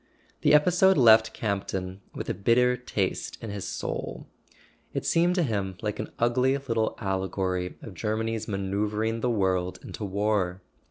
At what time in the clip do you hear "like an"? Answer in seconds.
5.83-6.11